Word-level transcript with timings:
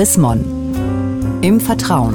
Chris. 0.00 0.16
Im 1.42 1.60
Vertrauen. 1.60 2.14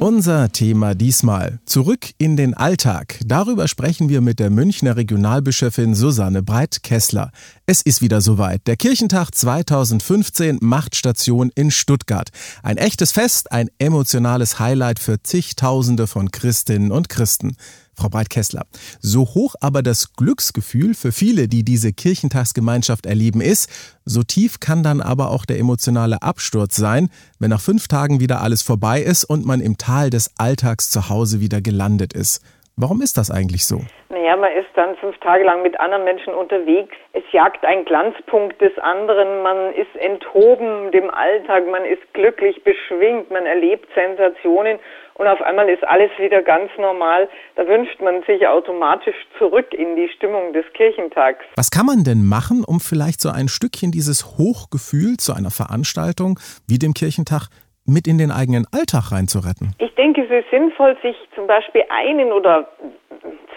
Unser 0.00 0.50
Thema 0.50 0.94
diesmal 0.94 1.60
zurück 1.66 2.12
in 2.16 2.38
den 2.38 2.54
Alltag. 2.54 3.20
Darüber 3.26 3.68
sprechen 3.68 4.08
wir 4.08 4.22
mit 4.22 4.38
der 4.38 4.48
Münchner 4.48 4.96
Regionalbischöfin 4.96 5.94
Susanne 5.94 6.42
Breit-Kessler. 6.42 7.30
Es 7.66 7.82
ist 7.82 8.00
wieder 8.00 8.22
soweit. 8.22 8.66
Der 8.66 8.76
Kirchentag 8.76 9.34
2015 9.34 10.60
macht 10.62 10.96
Station 10.96 11.50
in 11.54 11.70
Stuttgart. 11.70 12.30
Ein 12.62 12.78
echtes 12.78 13.12
Fest, 13.12 13.52
ein 13.52 13.68
emotionales 13.78 14.58
Highlight 14.58 14.98
für 14.98 15.22
zigtausende 15.22 16.06
von 16.06 16.30
Christinnen 16.30 16.90
und 16.90 17.10
Christen. 17.10 17.54
Frau 18.00 18.08
Breit-Kessler, 18.08 18.62
so 19.00 19.20
hoch 19.20 19.54
aber 19.60 19.82
das 19.82 20.14
Glücksgefühl 20.16 20.94
für 20.94 21.12
viele, 21.12 21.48
die 21.48 21.64
diese 21.64 21.92
Kirchentagsgemeinschaft 21.92 23.04
erleben, 23.04 23.40
ist, 23.40 24.00
so 24.04 24.22
tief 24.22 24.58
kann 24.58 24.82
dann 24.82 25.02
aber 25.02 25.30
auch 25.30 25.44
der 25.44 25.58
emotionale 25.58 26.22
Absturz 26.22 26.76
sein, 26.76 27.10
wenn 27.38 27.50
nach 27.50 27.60
fünf 27.60 27.88
Tagen 27.88 28.20
wieder 28.20 28.40
alles 28.40 28.62
vorbei 28.62 29.00
ist 29.00 29.24
und 29.24 29.44
man 29.44 29.60
im 29.60 29.76
Tal 29.76 30.08
des 30.08 30.32
Alltags 30.38 30.90
zu 30.90 31.10
Hause 31.10 31.40
wieder 31.40 31.60
gelandet 31.60 32.14
ist. 32.14 32.42
Warum 32.76 33.02
ist 33.02 33.18
das 33.18 33.30
eigentlich 33.30 33.66
so? 33.66 33.80
Naja, 34.08 34.36
man 34.36 34.52
ist 34.52 34.70
dann 34.74 34.96
fünf 34.96 35.18
Tage 35.18 35.44
lang 35.44 35.62
mit 35.62 35.78
anderen 35.78 36.04
Menschen 36.04 36.32
unterwegs. 36.32 36.96
Es 37.12 37.24
jagt 37.30 37.62
ein 37.64 37.84
Glanzpunkt 37.84 38.58
des 38.60 38.76
anderen. 38.78 39.42
Man 39.42 39.74
ist 39.74 39.94
enthoben 39.96 40.90
dem 40.90 41.10
Alltag. 41.10 41.68
Man 41.70 41.84
ist 41.84 42.02
glücklich, 42.14 42.64
beschwingt. 42.64 43.30
Man 43.30 43.44
erlebt 43.44 43.86
Sensationen. 43.94 44.78
Und 45.20 45.28
auf 45.28 45.42
einmal 45.42 45.68
ist 45.68 45.86
alles 45.86 46.10
wieder 46.16 46.42
ganz 46.42 46.70
normal. 46.78 47.28
Da 47.54 47.68
wünscht 47.68 48.00
man 48.00 48.22
sich 48.22 48.48
automatisch 48.48 49.14
zurück 49.36 49.74
in 49.74 49.94
die 49.94 50.08
Stimmung 50.16 50.54
des 50.54 50.64
Kirchentags. 50.72 51.44
Was 51.56 51.70
kann 51.70 51.84
man 51.84 52.04
denn 52.04 52.24
machen, 52.24 52.64
um 52.66 52.80
vielleicht 52.80 53.20
so 53.20 53.28
ein 53.28 53.48
Stückchen 53.48 53.92
dieses 53.92 54.38
Hochgefühl 54.38 55.18
zu 55.18 55.34
einer 55.34 55.50
Veranstaltung 55.50 56.38
wie 56.66 56.78
dem 56.78 56.94
Kirchentag 56.94 57.48
mit 57.84 58.08
in 58.08 58.16
den 58.16 58.30
eigenen 58.30 58.64
Alltag 58.72 59.12
reinzuretten? 59.12 59.76
Ich 59.76 59.94
denke, 59.94 60.24
es 60.24 60.30
ist 60.30 60.48
sinnvoll, 60.50 60.96
sich 61.02 61.16
zum 61.34 61.46
Beispiel 61.46 61.84
einen 61.90 62.32
oder 62.32 62.66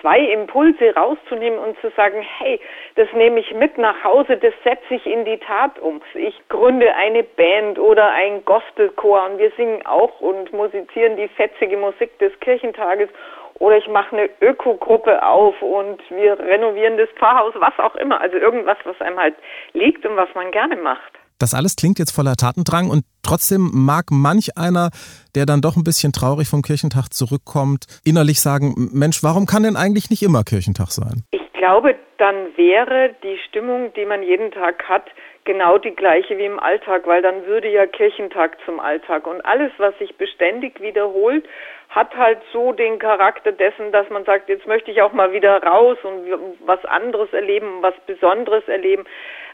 zwei 0.03 0.19
Impulse 0.19 0.93
rauszunehmen 0.95 1.57
und 1.57 1.79
zu 1.79 1.89
sagen, 1.91 2.21
hey, 2.37 2.59
das 2.95 3.07
nehme 3.13 3.39
ich 3.39 3.53
mit 3.53 3.77
nach 3.77 4.03
Hause, 4.03 4.35
das 4.35 4.53
setze 4.65 4.95
ich 4.95 5.05
in 5.07 5.23
die 5.23 5.37
Tat 5.37 5.79
um. 5.79 6.01
Ich 6.13 6.37
gründe 6.49 6.93
eine 6.93 7.23
Band 7.23 7.79
oder 7.79 8.11
ein 8.11 8.43
Gospelchor 8.43 9.25
und 9.25 9.39
wir 9.39 9.51
singen 9.51 9.83
auch 9.85 10.19
und 10.19 10.51
musizieren 10.51 11.15
die 11.15 11.29
fetzige 11.29 11.77
Musik 11.77 12.19
des 12.19 12.37
Kirchentages 12.41 13.09
oder 13.59 13.77
ich 13.77 13.87
mache 13.87 14.17
eine 14.17 14.29
Ökogruppe 14.41 15.25
auf 15.25 15.61
und 15.61 16.01
wir 16.09 16.37
renovieren 16.37 16.97
das 16.97 17.09
Pfarrhaus, 17.11 17.53
was 17.55 17.79
auch 17.79 17.95
immer. 17.95 18.19
Also 18.19 18.37
irgendwas, 18.37 18.77
was 18.83 18.99
einem 18.99 19.17
halt 19.17 19.35
liegt 19.71 20.05
und 20.05 20.17
was 20.17 20.27
man 20.35 20.51
gerne 20.51 20.75
macht. 20.75 21.13
Das 21.43 21.53
alles 21.53 21.75
klingt 21.75 21.99
jetzt 21.99 22.15
voller 22.15 22.37
Tatendrang 22.37 22.89
und 22.89 23.03
trotzdem 23.21 23.69
mag 23.73 24.05
manch 24.11 24.55
einer, 24.55 24.91
der 25.35 25.45
dann 25.45 25.59
doch 25.59 25.75
ein 25.75 25.83
bisschen 25.83 26.13
traurig 26.13 26.47
vom 26.47 26.61
Kirchentag 26.61 27.11
zurückkommt, 27.11 27.83
innerlich 28.05 28.39
sagen, 28.39 28.71
Mensch, 28.93 29.23
warum 29.23 29.45
kann 29.45 29.63
denn 29.63 29.75
eigentlich 29.75 30.09
nicht 30.09 30.23
immer 30.23 30.45
Kirchentag 30.45 30.91
sein? 30.91 31.27
Ich 31.31 31.51
glaube, 31.51 31.95
dann 32.17 32.55
wäre 32.55 33.13
die 33.23 33.37
Stimmung, 33.49 33.91
die 33.91 34.05
man 34.05 34.23
jeden 34.23 34.51
Tag 34.51 34.87
hat, 34.87 35.03
genau 35.43 35.77
die 35.77 35.91
gleiche 35.91 36.37
wie 36.37 36.45
im 36.45 36.61
Alltag, 36.61 37.05
weil 37.07 37.21
dann 37.21 37.45
würde 37.45 37.69
ja 37.69 37.87
Kirchentag 37.87 38.55
zum 38.63 38.79
Alltag. 38.79 39.27
Und 39.27 39.43
alles, 39.43 39.73
was 39.79 39.97
sich 39.99 40.15
beständig 40.15 40.79
wiederholt, 40.79 41.43
hat 41.89 42.15
halt 42.15 42.39
so 42.53 42.71
den 42.71 42.99
Charakter 42.99 43.51
dessen, 43.51 43.91
dass 43.91 44.09
man 44.09 44.23
sagt, 44.23 44.47
jetzt 44.47 44.65
möchte 44.65 44.91
ich 44.91 45.01
auch 45.01 45.11
mal 45.11 45.33
wieder 45.33 45.61
raus 45.61 45.97
und 46.03 46.23
was 46.65 46.85
anderes 46.85 47.33
erleben, 47.33 47.81
was 47.81 47.95
Besonderes 48.07 48.65
erleben. 48.69 49.03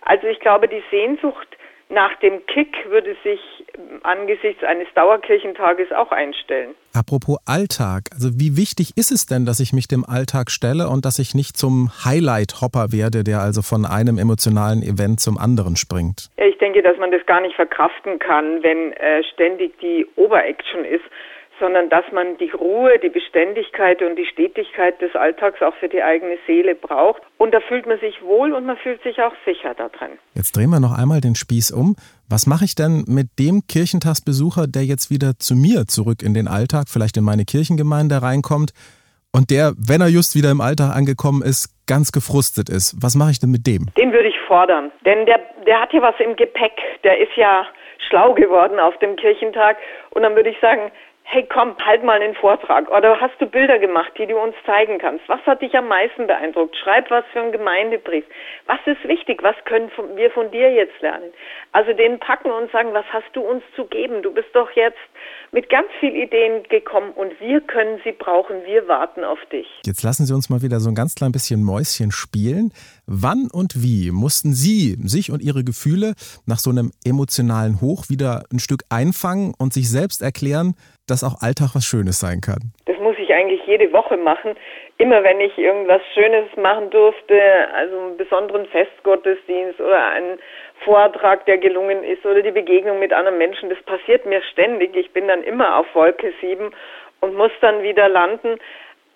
Also 0.04 0.28
ich 0.28 0.40
glaube, 0.40 0.68
die 0.68 0.84
Sehnsucht 0.92 1.48
nach 1.90 2.16
dem 2.20 2.46
Kick 2.46 2.76
würde 2.90 3.16
sich 3.24 3.40
angesichts 4.04 4.64
eines 4.64 4.88
Dauerkirchentages 4.94 5.92
auch 5.92 6.12
einstellen. 6.12 6.76
Apropos 6.94 7.38
Alltag, 7.46 8.10
also 8.12 8.40
wie 8.40 8.58
wichtig 8.58 8.94
ist 8.96 9.12
es 9.12 9.26
denn, 9.26 9.46
dass 9.46 9.60
ich 9.60 9.74
mich 9.74 9.88
dem 9.88 10.06
Alltag 10.06 10.52
stelle 10.52 10.88
und 10.90 11.06
dass 11.06 11.20
ich 11.20 11.34
nicht 11.34 11.58
zum 11.58 11.90
Highlight-Hopper 12.06 12.92
werde, 12.92 13.24
der 13.24 13.40
also 13.40 13.62
von 13.62 13.86
einem 13.86 14.18
emotionalen 14.18 14.82
Event 14.82 15.20
zum 15.20 15.38
anderen 15.38 15.76
springt? 15.76 16.30
Ja, 16.38 16.46
ich 16.46 16.58
denke, 16.58 16.82
dass 16.82 16.98
man 16.98 17.12
das 17.12 17.26
gar 17.26 17.42
nicht 17.42 17.56
verkraften 17.56 18.20
kann, 18.20 18.62
wenn 18.64 18.94
äh, 18.94 19.24
ständig 19.34 19.78
die 19.80 20.06
Overaction 20.16 20.86
ist 20.86 21.06
sondern 21.60 21.90
dass 21.90 22.06
man 22.12 22.38
die 22.38 22.50
Ruhe, 22.50 23.00
die 23.00 23.10
Beständigkeit 23.10 24.02
und 24.02 24.16
die 24.16 24.26
Stetigkeit 24.26 25.02
des 25.02 25.16
Alltags 25.16 25.62
auch 25.62 25.76
für 25.76 25.90
die 25.90 26.02
eigene 26.02 26.38
Seele 26.48 26.76
braucht. 26.76 27.22
Und 27.38 27.54
da 27.54 27.60
fühlt 27.60 27.86
man 27.86 28.00
sich 28.00 28.22
wohl 28.22 28.54
und 28.54 28.66
man 28.66 28.78
fühlt 28.78 29.02
sich 29.04 29.22
auch 29.22 29.34
sicher 29.46 29.74
darin. 29.76 30.18
Jetzt 30.36 30.56
drehen 30.56 30.70
wir 30.70 30.80
noch 30.80 30.98
einmal 30.98 31.22
den 31.22 31.36
Spieß 31.36 31.72
um. 31.72 31.96
Was 32.30 32.48
mache 32.48 32.66
ich 32.66 32.76
denn 32.76 33.04
mit 33.08 33.28
dem 33.40 33.62
Kirchentagsbesucher, 33.68 34.68
der 34.68 34.84
jetzt 34.84 35.10
wieder 35.12 35.34
zu 35.38 35.56
mir 35.56 35.86
zurück 35.88 36.22
in 36.24 36.34
den 36.34 36.48
Alltag, 36.48 36.86
vielleicht 36.88 37.18
in 37.18 37.24
meine 37.24 37.46
Kirchengemeinde 37.46 38.22
reinkommt 38.22 38.72
und 39.32 39.52
der, 39.52 39.74
wenn 39.78 40.02
er 40.02 40.08
just 40.08 40.36
wieder 40.36 40.52
im 40.52 40.62
Alltag 40.62 40.96
angekommen 40.96 41.42
ist, 41.44 41.70
ganz 41.88 42.12
gefrustet 42.12 42.70
ist? 42.70 42.96
Was 43.02 43.16
mache 43.16 43.32
ich 43.32 43.40
denn 43.40 43.52
mit 43.52 43.68
dem? 43.68 43.88
Den 43.98 44.12
würde 44.12 44.30
ich 44.30 44.40
fordern, 44.48 44.92
denn 45.06 45.26
der, 45.26 45.40
der 45.66 45.82
hat 45.82 45.94
ja 45.94 46.02
was 46.02 46.16
im 46.20 46.36
Gepäck. 46.36 46.74
Der 47.04 47.20
ist 47.20 47.36
ja 47.36 47.66
schlau 48.10 48.34
geworden 48.34 48.80
auf 48.80 48.98
dem 48.98 49.16
Kirchentag. 49.16 49.78
Und 50.12 50.24
dann 50.24 50.36
würde 50.36 50.50
ich 50.50 50.60
sagen, 50.60 50.92
hey 51.32 51.48
komm, 51.48 51.76
halt 51.86 52.04
mal 52.04 52.20
einen 52.20 52.34
Vortrag 52.34 52.90
oder 52.90 53.22
hast 53.22 53.40
du 53.40 53.46
Bilder 53.46 53.78
gemacht, 53.78 54.12
die 54.18 54.26
du 54.26 54.36
uns 54.36 54.56
zeigen 54.66 54.98
kannst? 54.98 55.30
Was 55.30 55.40
hat 55.46 55.62
dich 55.62 55.76
am 55.76 55.88
meisten 55.88 56.26
beeindruckt? 56.26 56.76
Schreib 56.76 57.12
was 57.12 57.24
für 57.32 57.42
einen 57.42 57.52
Gemeindebrief. 57.52 58.26
Was 58.66 58.80
ist 58.88 59.08
wichtig? 59.08 59.44
Was 59.44 59.56
können 59.66 59.92
wir 60.16 60.32
von 60.32 60.50
dir 60.50 60.74
jetzt 60.74 61.00
lernen? 61.02 61.30
Also 61.72 61.94
den 61.94 62.20
packen 62.20 62.50
und 62.50 62.72
sagen, 62.72 62.94
was 62.94 63.06
hast 63.14 63.30
du 63.34 63.42
uns 63.42 63.62
zu 63.76 63.86
geben? 63.86 64.24
Du 64.24 64.34
bist 64.34 64.48
doch 64.54 64.72
jetzt 64.72 64.98
mit 65.52 65.70
ganz 65.70 65.88
vielen 66.00 66.16
Ideen 66.16 66.64
gekommen 66.64 67.12
und 67.12 67.40
wir 67.40 67.62
können 67.62 68.02
sie 68.04 68.12
brauchen. 68.12 68.66
Wir 68.66 68.88
warten 68.88 69.24
auf 69.24 69.40
dich. 69.52 69.68
Jetzt 69.86 70.02
lassen 70.02 70.26
Sie 70.26 70.34
uns 70.34 70.50
mal 70.50 70.64
wieder 70.64 70.80
so 70.80 70.90
ein 70.90 70.96
ganz 70.96 71.14
klein 71.14 71.32
bisschen 71.32 71.64
Mäuschen 71.64 72.12
spielen. 72.12 72.74
Wann 73.06 73.50
und 73.52 73.84
wie 73.84 74.10
mussten 74.10 74.54
Sie 74.54 74.98
sich 75.04 75.32
und 75.32 75.44
Ihre 75.44 75.64
Gefühle 75.64 76.14
nach 76.48 76.58
so 76.58 76.72
einem 76.72 76.92
emotionalen 77.06 77.82
Hoch 77.82 78.10
wieder 78.10 78.46
ein 78.52 78.58
Stück 78.58 78.84
einfangen 78.90 79.54
und 79.60 79.74
sich 79.74 79.92
selbst 79.92 80.24
erklären, 80.24 80.74
dass 81.10 81.24
auch 81.24 81.42
Alltag 81.42 81.76
was 81.76 81.86
Schönes 81.86 82.20
sein 82.20 82.42
kann? 82.42 82.74
Das 82.86 82.98
muss 83.00 83.16
ich 83.18 83.34
eigentlich 83.34 83.62
jede 83.66 83.92
Woche 83.92 84.18
machen. 84.18 84.56
Immer 84.98 85.24
wenn 85.24 85.40
ich 85.40 85.58
irgendwas 85.58 86.02
Schönes 86.14 86.46
machen 86.56 86.90
durfte, 86.90 87.42
also 87.74 87.98
einen 87.98 88.18
besonderen 88.18 88.66
Festgottesdienst 88.68 89.80
oder 89.80 90.08
einen 90.10 90.40
Vortrag, 90.84 91.46
der 91.46 91.58
gelungen 91.58 92.04
ist 92.04 92.26
oder 92.26 92.42
die 92.42 92.52
Begegnung 92.52 93.00
mit 93.00 93.14
anderen 93.14 93.38
Menschen, 93.38 93.70
das 93.70 93.82
passiert 93.84 94.26
mir 94.26 94.42
ständig. 94.52 94.96
Ich 94.96 95.12
bin 95.12 95.28
dann 95.28 95.44
immer 95.44 95.78
auf 95.78 95.88
Wolke 95.94 96.34
7 96.42 96.72
und 97.22 97.36
muss 97.36 97.52
dann 97.62 97.84
wieder 97.84 98.08
landen. 98.10 98.60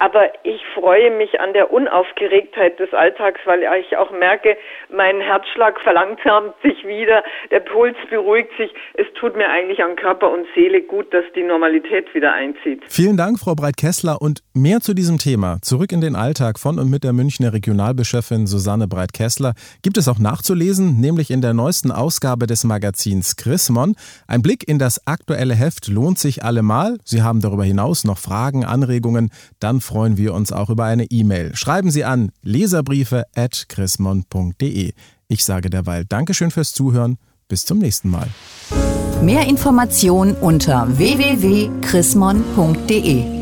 Aber 0.04 0.26
ich 0.44 0.60
freue 0.74 1.12
mich 1.12 1.40
an 1.40 1.54
der 1.54 1.72
Unaufgeregtheit 1.72 2.78
des 2.78 2.94
Alltags, 2.94 3.40
weil 3.46 3.62
ich 3.80 3.96
auch 3.96 4.12
merke, 4.12 4.58
mein 4.90 5.22
Herzschlag 5.22 5.80
verlangsamt 5.80 6.56
sich 6.62 6.86
wieder, 6.86 7.24
der 7.52 7.62
Puls 7.62 7.96
beruhigt 8.10 8.50
sich. 8.58 8.70
Es 8.96 9.08
tut 9.18 9.38
mir 9.38 9.50
eigentlich 9.50 9.82
an 9.82 9.96
Körper 9.96 10.30
und 10.30 10.46
Seele 10.56 10.82
gut, 10.82 11.14
dass 11.14 11.24
die 11.38 11.44
Normalität 11.44 12.14
wieder 12.14 12.34
einzieht. 12.34 12.82
Vielen 12.90 13.16
Dank, 13.16 13.40
Frau 13.40 13.56
Breit-Kessler. 13.56 14.22
Und 14.22 14.42
mehr 14.54 14.82
zu 14.82 14.94
diesem 14.94 15.20
Thema, 15.20 15.60
zurück 15.62 15.94
in 15.94 16.02
den 16.02 16.18
Alltag 16.18 16.60
von 16.60 16.80
und 16.80 16.92
mit 16.92 17.06
der 17.06 17.14
Münchner 17.14 17.54
Regionalbischöfin 17.54 18.46
Susanne 18.46 18.90
Breit-Kessler, 18.90 19.54
gibt 19.84 19.98
es 19.98 20.10
auch 20.10 20.20
nachzulesen, 20.20 21.00
nämlich 21.00 21.32
in 21.32 21.40
der 21.40 21.54
neuesten 21.54 21.94
Ausgabe 21.94 22.46
des 22.46 22.66
Magazins 22.66 23.38
Chrismon. 23.38 23.96
Ein 24.28 24.42
Blick 24.42 24.68
in 24.68 24.80
das 24.80 25.08
aktuelle 25.08 25.56
Heft 25.56 25.88
lohnt 25.88 26.20
sich 26.20 26.44
allemal. 26.44 26.98
Sie 27.06 27.22
haben 27.22 27.40
darüber 27.40 27.64
hinaus 27.64 28.04
noch 28.04 28.18
Fragen, 28.18 28.66
Anregungen, 28.66 29.32
dann 29.62 29.80
freuen 29.94 30.18
wir 30.18 30.34
uns 30.34 30.52
auch 30.52 30.72
über 30.72 30.86
eine 30.86 31.06
E-Mail. 31.06 31.56
Schreiben 31.56 31.92
Sie 31.92 32.04
an 32.04 32.32
leserbriefe.chrismon.de. 32.42 34.94
Ich 35.28 35.46
sage 35.46 35.70
derweil 35.70 36.06
Dankeschön 36.06 36.50
fürs 36.50 36.74
Zuhören. 36.74 37.20
Bis 37.48 37.64
zum 37.64 37.78
nächsten 37.78 38.10
Mal. 38.10 38.26
Mehr 39.22 39.48
Informationen 39.48 40.34
unter 40.34 40.88
www.chrismon.de 40.98 43.33